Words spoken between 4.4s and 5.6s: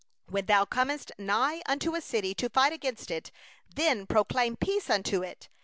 peace unto it.